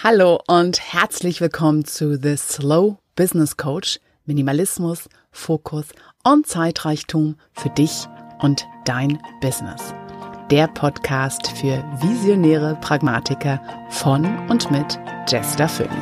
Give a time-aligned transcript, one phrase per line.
[0.00, 3.98] Hallo und herzlich willkommen zu The Slow Business Coach.
[4.26, 5.86] Minimalismus, Fokus
[6.22, 8.06] und Zeitreichtum für dich
[8.38, 9.92] und dein Business.
[10.52, 15.96] Der Podcast für visionäre Pragmatiker von und mit Jester Phoenix.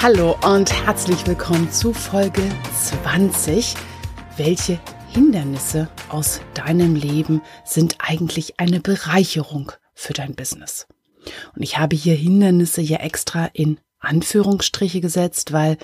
[0.00, 2.48] Hallo und herzlich willkommen zu Folge
[2.82, 3.74] 20.
[4.38, 10.86] Welche Hindernisse aus deinem Leben sind eigentlich eine Bereicherung für dein Business?
[11.54, 15.76] Und ich habe hier Hindernisse ja extra in Anführungsstriche gesetzt, weil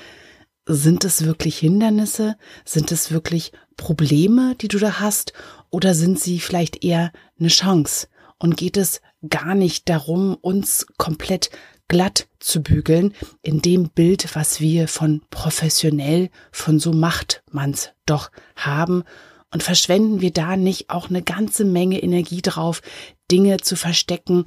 [0.66, 2.36] sind es wirklich Hindernisse?
[2.64, 5.32] Sind es wirklich Probleme, die du da hast?
[5.70, 8.08] Oder sind sie vielleicht eher eine Chance?
[8.38, 11.50] Und geht es gar nicht darum, uns komplett
[11.88, 18.30] glatt zu bügeln in dem Bild, was wir von professionell, von so macht man's doch
[18.56, 19.04] haben?
[19.52, 22.82] Und verschwenden wir da nicht auch eine ganze Menge Energie drauf,
[23.30, 24.44] Dinge zu verstecken,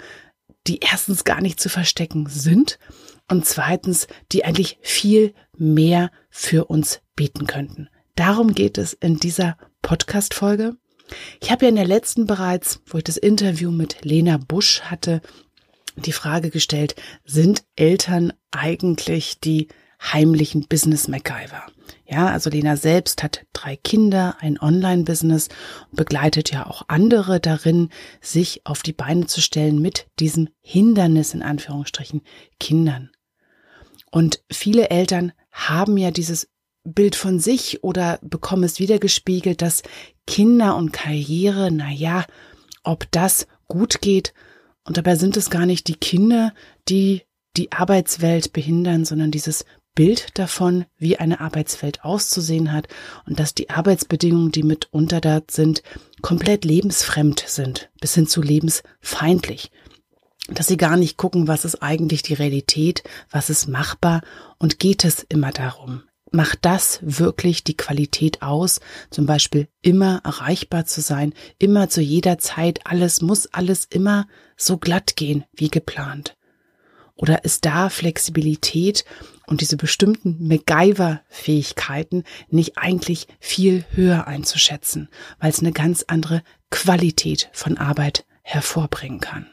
[0.69, 2.77] die erstens gar nicht zu verstecken sind
[3.27, 7.89] und zweitens, die eigentlich viel mehr für uns bieten könnten.
[8.15, 10.77] Darum geht es in dieser Podcast-Folge.
[11.41, 15.21] Ich habe ja in der letzten bereits, wo ich das Interview mit Lena Busch hatte,
[15.95, 21.65] die Frage gestellt, sind Eltern eigentlich die heimlichen Business MacGyver?
[22.11, 25.49] Ja, also Lena selbst hat drei Kinder, ein Online-Business
[25.91, 31.35] und begleitet ja auch andere darin, sich auf die Beine zu stellen mit diesem Hindernis
[31.35, 32.21] in Anführungsstrichen
[32.59, 33.11] Kindern.
[34.09, 36.49] Und viele Eltern haben ja dieses
[36.83, 39.83] Bild von sich oder bekommen es wieder gespiegelt, dass
[40.25, 42.25] Kinder und Karriere, na ja,
[42.83, 44.33] ob das gut geht.
[44.83, 46.55] Und dabei sind es gar nicht die Kinder,
[46.87, 47.21] die
[47.55, 49.65] die Arbeitswelt behindern, sondern dieses
[49.99, 52.87] Bild davon, wie eine Arbeitswelt auszusehen hat
[53.25, 55.83] und dass die Arbeitsbedingungen, die mitunter da sind,
[56.21, 59.71] komplett lebensfremd sind, bis hin zu lebensfeindlich.
[60.47, 64.21] Dass sie gar nicht gucken, was ist eigentlich die Realität, was ist machbar
[64.57, 66.03] und geht es immer darum.
[66.31, 72.37] Macht das wirklich die Qualität aus, zum Beispiel immer erreichbar zu sein, immer zu jeder
[72.37, 76.37] Zeit, alles muss alles immer so glatt gehen wie geplant?
[77.19, 79.03] Oder ist da Flexibilität
[79.45, 87.49] und diese bestimmten MacGyver-Fähigkeiten nicht eigentlich viel höher einzuschätzen, weil es eine ganz andere Qualität
[87.51, 89.47] von Arbeit hervorbringen kann?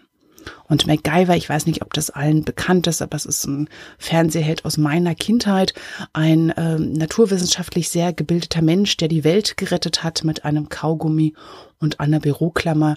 [0.69, 3.69] Und MacGyver, ich weiß nicht, ob das allen bekannt ist, aber es ist ein
[3.99, 5.75] Fernsehheld aus meiner Kindheit,
[6.13, 11.35] ein äh, naturwissenschaftlich sehr gebildeter Mensch, der die Welt gerettet hat mit einem Kaugummi
[11.81, 12.97] und einer Büroklammer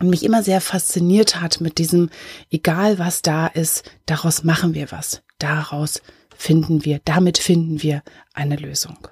[0.00, 2.10] und mich immer sehr fasziniert hat mit diesem,
[2.50, 6.02] egal was da ist, daraus machen wir was, daraus
[6.36, 8.02] finden wir, damit finden wir
[8.32, 9.08] eine Lösung.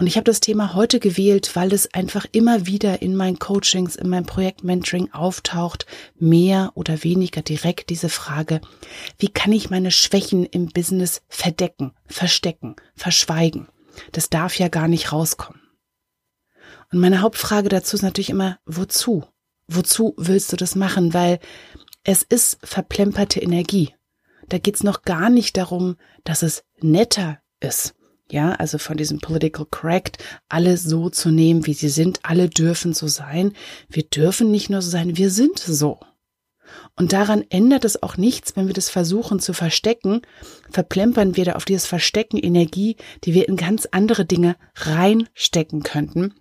[0.00, 3.96] Und ich habe das Thema heute gewählt, weil es einfach immer wieder in meinen Coachings,
[3.96, 5.84] in meinem Projektmentoring auftaucht,
[6.18, 8.62] mehr oder weniger direkt diese Frage,
[9.18, 13.68] wie kann ich meine Schwächen im Business verdecken, verstecken, verschweigen?
[14.12, 15.59] Das darf ja gar nicht rauskommen.
[16.92, 19.24] Und meine Hauptfrage dazu ist natürlich immer, wozu?
[19.68, 21.14] Wozu willst du das machen?
[21.14, 21.38] Weil
[22.02, 23.94] es ist verplemperte Energie.
[24.48, 27.94] Da geht's noch gar nicht darum, dass es netter ist.
[28.30, 30.18] Ja, also von diesem Political Correct,
[30.48, 33.52] alle so zu nehmen, wie sie sind, alle dürfen so sein.
[33.88, 35.98] Wir dürfen nicht nur so sein, wir sind so.
[36.96, 40.22] Und daran ändert es auch nichts, wenn wir das versuchen zu verstecken,
[40.70, 46.34] verplempern wir da auf dieses Verstecken Energie, die wir in ganz andere Dinge reinstecken könnten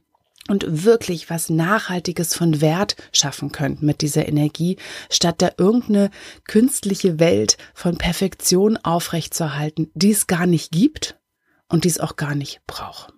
[0.49, 4.77] und wirklich was Nachhaltiges von Wert schaffen könnten mit dieser Energie,
[5.09, 6.09] statt da irgendeine
[6.45, 11.19] künstliche Welt von Perfektion aufrechtzuerhalten, die es gar nicht gibt
[11.67, 13.13] und die es auch gar nicht braucht.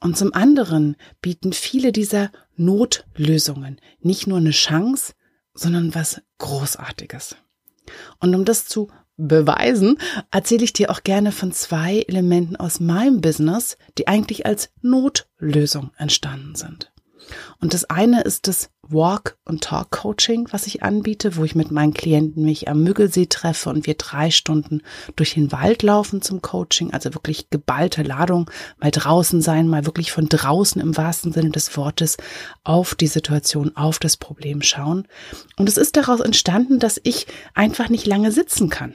[0.00, 5.14] Und zum anderen bieten viele dieser Notlösungen nicht nur eine Chance,
[5.54, 7.36] sondern was Großartiges.
[8.18, 9.98] Und um das zu beweisen,
[10.30, 15.90] erzähle ich dir auch gerne von zwei Elementen aus meinem Business, die eigentlich als Notlösung
[15.96, 16.90] entstanden sind.
[17.60, 21.94] Und das eine ist das Walk- und Talk-Coaching, was ich anbiete, wo ich mit meinen
[21.94, 24.82] Klienten mich am Müggelsee treffe und wir drei Stunden
[25.16, 30.12] durch den Wald laufen zum Coaching, also wirklich geballte Ladung, mal draußen sein, mal wirklich
[30.12, 32.18] von draußen im wahrsten Sinne des Wortes
[32.62, 35.08] auf die Situation, auf das Problem schauen.
[35.56, 38.94] Und es ist daraus entstanden, dass ich einfach nicht lange sitzen kann.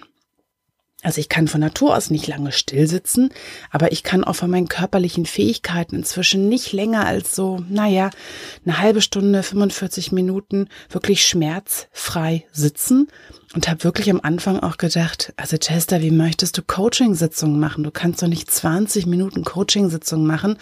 [1.01, 3.29] Also ich kann von Natur aus nicht lange still sitzen,
[3.71, 8.09] aber ich kann auch von meinen körperlichen Fähigkeiten inzwischen nicht länger als so, naja,
[8.65, 13.07] eine halbe Stunde, 45 Minuten wirklich schmerzfrei sitzen
[13.55, 17.83] und habe wirklich am Anfang auch gedacht, also Chester, wie möchtest du Coaching-Sitzungen machen?
[17.83, 20.57] Du kannst doch nicht 20 Minuten Coaching-Sitzungen machen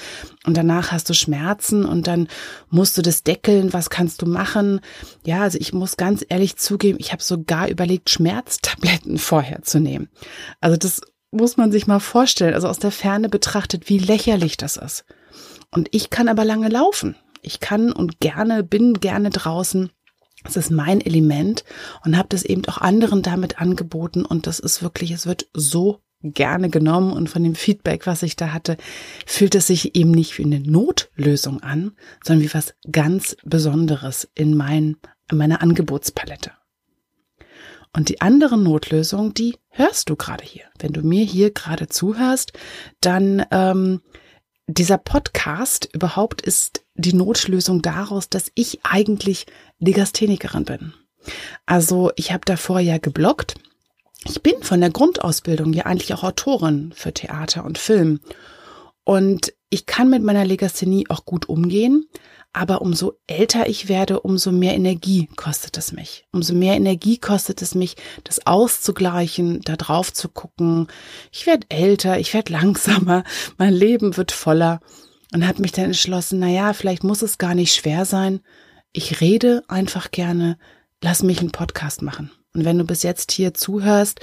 [0.46, 2.30] und danach hast du Schmerzen und dann
[2.70, 3.74] musst du das deckeln.
[3.74, 4.80] Was kannst du machen?
[5.26, 10.08] Ja, also ich muss ganz ehrlich zugeben, ich habe sogar überlegt, Schmerztabletten vorher zu nehmen.
[10.62, 11.02] Also das
[11.32, 15.04] muss man sich mal vorstellen, also aus der Ferne betrachtet, wie lächerlich das ist.
[15.72, 17.18] Und ich kann aber lange laufen.
[17.42, 19.92] Ich kann und gerne, bin gerne draußen
[20.44, 21.64] es ist mein Element
[22.04, 26.02] und habe das eben auch anderen damit angeboten und das ist wirklich, es wird so
[26.22, 28.78] gerne genommen und von dem Feedback, was ich da hatte,
[29.26, 31.92] fühlt es sich eben nicht wie eine Notlösung an,
[32.24, 34.98] sondern wie was ganz Besonderes in, mein,
[35.32, 36.52] in meiner Angebotspalette.
[37.96, 40.66] Und die andere Notlösung, die hörst du gerade hier.
[40.80, 42.54] Wenn du mir hier gerade zuhörst,
[43.02, 44.02] dann ähm,
[44.68, 49.46] dieser Podcast überhaupt ist die Notlösung daraus, dass ich eigentlich
[49.80, 50.94] Legasthenikerin bin.
[51.66, 53.56] Also ich habe davor ja geblockt.
[54.26, 58.20] Ich bin von der Grundausbildung ja eigentlich auch Autorin für Theater und Film.
[59.04, 62.06] Und ich kann mit meiner Legasthenie auch gut umgehen,
[62.54, 66.26] aber umso älter ich werde, umso mehr Energie kostet es mich.
[66.32, 70.88] Umso mehr Energie kostet es mich, das auszugleichen, da drauf zu gucken.
[71.32, 73.24] Ich werde älter, ich werde langsamer,
[73.58, 74.80] mein Leben wird voller
[75.34, 78.40] und habe mich dann entschlossen, na ja, vielleicht muss es gar nicht schwer sein.
[78.94, 80.58] Ich rede einfach gerne,
[81.04, 82.32] lass mich einen Podcast machen.
[82.54, 84.22] Und wenn du bis jetzt hier zuhörst,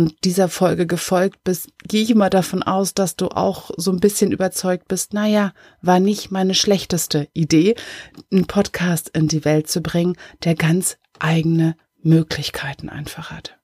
[0.00, 4.00] und dieser Folge gefolgt bist, gehe ich mal davon aus, dass du auch so ein
[4.00, 5.52] bisschen überzeugt bist, naja,
[5.82, 7.74] war nicht meine schlechteste Idee,
[8.32, 13.58] einen Podcast in die Welt zu bringen, der ganz eigene Möglichkeiten einfach hat.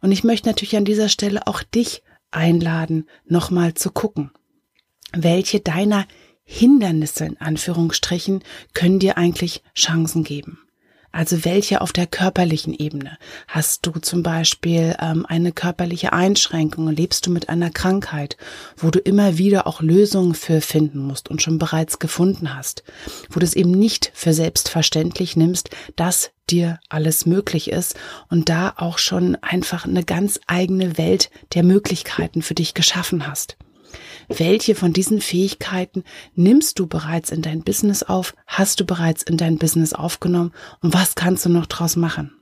[0.00, 4.30] Und ich möchte natürlich an dieser Stelle auch dich einladen, nochmal zu gucken,
[5.12, 6.06] welche deiner
[6.44, 10.60] Hindernisse in Anführungsstrichen können dir eigentlich Chancen geben.
[11.12, 13.18] Also welche auf der körperlichen Ebene?
[13.48, 16.88] Hast du zum Beispiel ähm, eine körperliche Einschränkung?
[16.88, 18.36] Lebst du mit einer Krankheit,
[18.76, 22.84] wo du immer wieder auch Lösungen für finden musst und schon bereits gefunden hast?
[23.28, 27.96] Wo du es eben nicht für selbstverständlich nimmst, dass dir alles möglich ist
[28.28, 33.56] und da auch schon einfach eine ganz eigene Welt der Möglichkeiten für dich geschaffen hast.
[34.28, 36.04] Welche von diesen Fähigkeiten
[36.34, 38.34] nimmst du bereits in dein Business auf?
[38.46, 40.52] Hast du bereits in dein Business aufgenommen?
[40.80, 42.32] Und was kannst du noch draus machen?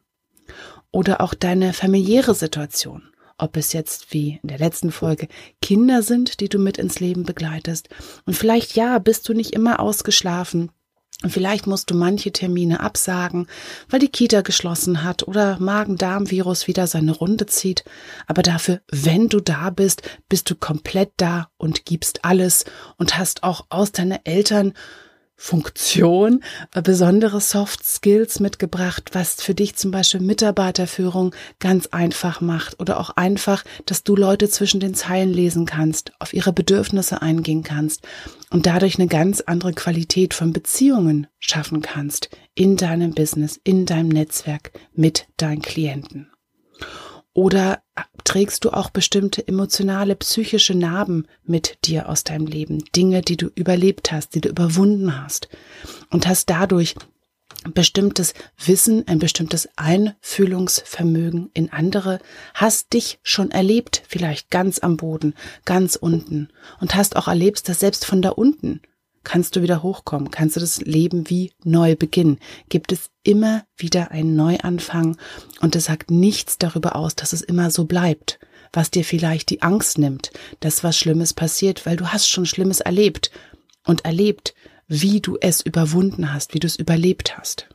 [0.91, 3.03] Oder auch deine familiäre Situation.
[3.37, 5.29] Ob es jetzt wie in der letzten Folge
[5.63, 7.89] Kinder sind, die du mit ins Leben begleitest.
[8.27, 10.71] Und vielleicht ja, bist du nicht immer ausgeschlafen
[11.27, 13.47] vielleicht musst du manche Termine absagen,
[13.89, 17.85] weil die Kita geschlossen hat oder Magen-Darm-Virus wieder seine Runde zieht.
[18.27, 22.65] Aber dafür, wenn du da bist, bist du komplett da und gibst alles
[22.97, 24.75] und hast auch aus deinen Eltern
[25.41, 26.43] Funktion,
[26.75, 32.99] äh, besondere Soft Skills mitgebracht, was für dich zum Beispiel Mitarbeiterführung ganz einfach macht oder
[32.99, 38.07] auch einfach, dass du Leute zwischen den Zeilen lesen kannst, auf ihre Bedürfnisse eingehen kannst
[38.51, 44.09] und dadurch eine ganz andere Qualität von Beziehungen schaffen kannst in deinem Business, in deinem
[44.09, 46.33] Netzwerk mit deinen Klienten.
[47.39, 47.85] Oder
[48.25, 52.83] trägst du auch bestimmte emotionale, psychische Narben mit dir aus deinem Leben?
[52.97, 55.49] Dinge, die du überlebt hast, die du überwunden hast.
[56.11, 56.97] Und hast dadurch
[57.75, 58.35] bestimmtes
[58.67, 62.19] Wissen, ein bestimmtes Einfühlungsvermögen in andere,
[62.55, 65.35] hast dich schon erlebt, vielleicht ganz am Boden,
[65.65, 66.49] ganz unten.
[66.81, 68.81] Und hast auch erlebt, dass selbst von da unten
[69.29, 72.39] kannst du wieder hochkommen, kannst du das Leben wie neu beginnen.
[72.71, 75.19] Gibt es immer wieder einen Neuanfang
[75.61, 78.39] und es sagt nichts darüber aus, dass es immer so bleibt,
[78.73, 82.81] was dir vielleicht die Angst nimmt, dass was Schlimmes passiert, weil du hast schon Schlimmes
[82.81, 83.31] erlebt
[83.85, 84.55] und erlebt,
[84.87, 87.69] wie du es überwunden hast, wie du es überlebt hast.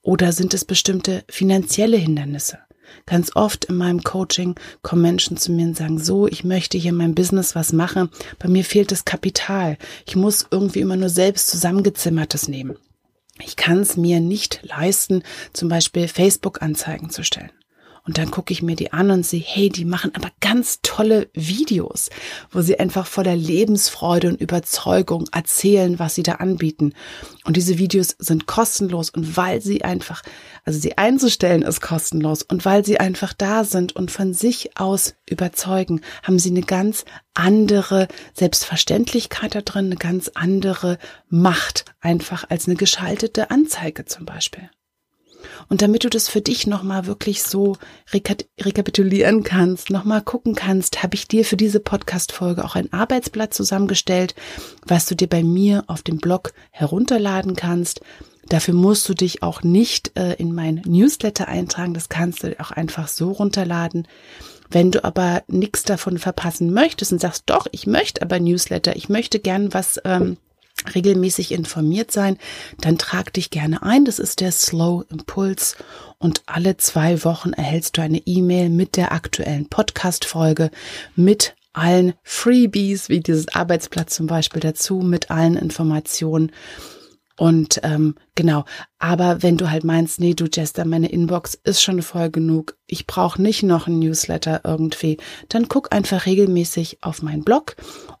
[0.00, 2.58] Oder sind es bestimmte finanzielle Hindernisse?
[3.06, 6.90] Ganz oft in meinem Coaching kommen Menschen zu mir und sagen, so, ich möchte hier
[6.90, 9.78] in meinem Business was machen, bei mir fehlt das Kapital.
[10.06, 12.76] Ich muss irgendwie immer nur selbst zusammengezimmertes nehmen.
[13.40, 15.22] Ich kann es mir nicht leisten,
[15.52, 17.50] zum Beispiel Facebook-Anzeigen zu stellen.
[18.04, 21.28] Und dann gucke ich mir die an und sehe, hey, die machen aber ganz tolle
[21.34, 22.10] Videos,
[22.50, 26.94] wo sie einfach voller Lebensfreude und Überzeugung erzählen, was sie da anbieten.
[27.44, 30.22] Und diese Videos sind kostenlos und weil sie einfach,
[30.64, 35.14] also sie einzustellen ist kostenlos und weil sie einfach da sind und von sich aus
[35.30, 37.04] überzeugen, haben sie eine ganz
[37.34, 44.68] andere Selbstverständlichkeit da drin, eine ganz andere Macht einfach als eine geschaltete Anzeige zum Beispiel.
[45.68, 47.76] Und damit du das für dich nochmal wirklich so
[48.12, 54.34] rekapitulieren kannst, nochmal gucken kannst, habe ich dir für diese Podcast-Folge auch ein Arbeitsblatt zusammengestellt,
[54.86, 58.00] was du dir bei mir auf dem Blog herunterladen kannst.
[58.48, 61.94] Dafür musst du dich auch nicht äh, in mein Newsletter eintragen.
[61.94, 64.08] Das kannst du auch einfach so runterladen.
[64.68, 69.08] Wenn du aber nichts davon verpassen möchtest und sagst, doch, ich möchte aber Newsletter, ich
[69.08, 70.38] möchte gern was ähm,
[70.94, 72.38] regelmäßig informiert sein,
[72.80, 74.04] dann trag dich gerne ein.
[74.04, 75.76] Das ist der Slow Impuls
[76.18, 80.70] und alle zwei Wochen erhältst du eine E-Mail mit der aktuellen Podcast-Folge,
[81.16, 86.52] mit allen Freebies, wie dieses Arbeitsblatt zum Beispiel dazu, mit allen Informationen
[87.38, 88.66] und ähm, genau,
[88.98, 93.06] aber wenn du halt meinst, nee, du Jester, meine Inbox ist schon voll genug, ich
[93.06, 95.16] brauche nicht noch ein Newsletter irgendwie,
[95.48, 97.76] dann guck einfach regelmäßig auf meinen Blog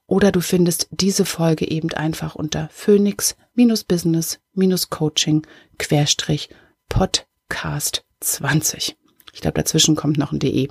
[0.06, 5.46] oder du findest diese Folge eben einfach unter Phoenix-Business-Coaching
[5.78, 6.50] Querstrich
[6.88, 8.96] Podcast 20.
[9.34, 10.68] Ich glaube, dazwischen kommt noch ein DE.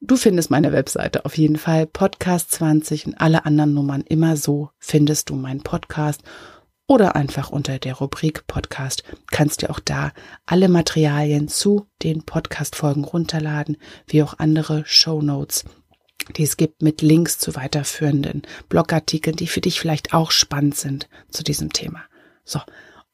[0.00, 4.70] Du findest meine Webseite auf jeden Fall Podcast 20 und alle anderen Nummern immer so
[4.78, 6.22] findest du meinen Podcast
[6.90, 10.10] oder einfach unter der Rubrik Podcast kannst du auch da
[10.44, 13.76] alle Materialien zu den Podcast-Folgen runterladen,
[14.08, 15.64] wie auch andere Show Notes,
[16.36, 21.08] die es gibt mit Links zu weiterführenden Blogartikeln, die für dich vielleicht auch spannend sind
[21.30, 22.02] zu diesem Thema.
[22.44, 22.58] So.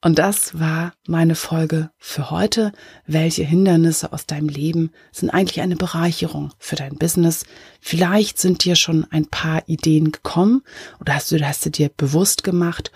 [0.07, 2.71] Und das war meine Folge für heute.
[3.09, 7.45] Welche Hindernisse aus deinem Leben sind eigentlich eine Bereicherung für dein Business?
[7.81, 10.63] Vielleicht sind dir schon ein paar Ideen gekommen
[11.01, 12.93] oder hast du, hast du dir bewusst gemacht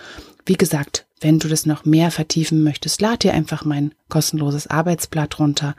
[0.46, 5.38] wie gesagt, wenn du das noch mehr vertiefen möchtest, lad dir einfach mein kostenloses Arbeitsblatt
[5.38, 5.74] runter.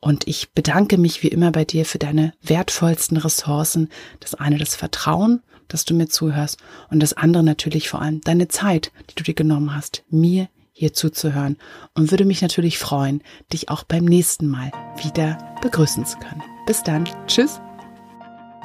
[0.00, 3.88] Und ich bedanke mich wie immer bei dir für deine wertvollsten Ressourcen.
[4.20, 6.58] Das eine das Vertrauen, dass du mir zuhörst
[6.90, 10.92] und das andere natürlich vor allem deine Zeit, die du dir genommen hast, mir hier
[10.92, 11.56] zuzuhören
[11.94, 14.70] und würde mich natürlich freuen, dich auch beim nächsten Mal
[15.02, 16.42] wieder begrüßen zu können.
[16.66, 17.08] Bis dann.
[17.26, 17.62] Tschüss.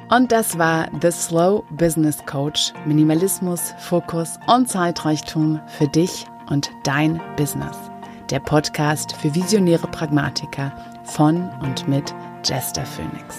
[0.10, 2.74] Und das war The Slow Business Coach.
[2.86, 7.78] Minimalismus, Fokus und Zeitreichtum für dich und dein Business.
[8.30, 10.74] Der Podcast für visionäre Pragmatiker
[11.06, 12.14] von und mit
[12.44, 13.38] Jester Phoenix.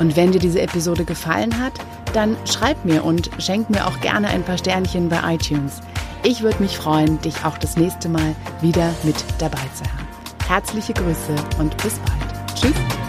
[0.00, 1.74] Und wenn dir diese Episode gefallen hat,
[2.12, 5.80] dann schreib mir und schenk mir auch gerne ein paar Sternchen bei iTunes.
[6.22, 10.08] Ich würde mich freuen, dich auch das nächste Mal wieder mit dabei zu haben.
[10.46, 12.54] Herzliche Grüße und bis bald.
[12.54, 12.99] Tschüss.